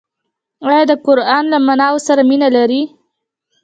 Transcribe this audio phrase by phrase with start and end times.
[0.63, 2.83] انا د قران له معناوو سره مینه لري